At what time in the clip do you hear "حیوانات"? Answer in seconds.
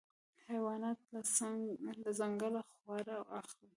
0.49-0.99